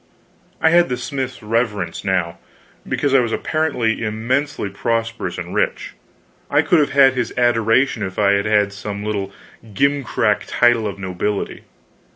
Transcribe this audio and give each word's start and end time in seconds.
I 0.59 0.71
had 0.71 0.89
the 0.89 0.97
smith's 0.97 1.43
reverence 1.43 2.03
now, 2.03 2.39
because 2.89 3.13
I 3.13 3.19
was 3.19 3.31
apparently 3.31 4.01
immensely 4.03 4.67
prosperous 4.67 5.37
and 5.37 5.53
rich; 5.53 5.93
I 6.49 6.63
could 6.63 6.79
have 6.79 6.89
had 6.89 7.13
his 7.13 7.31
adoration 7.37 8.01
if 8.01 8.17
I 8.17 8.31
had 8.31 8.47
had 8.47 8.73
some 8.73 9.03
little 9.03 9.31
gimcrack 9.75 10.45
title 10.47 10.87
of 10.87 10.97
nobility. 10.97 11.65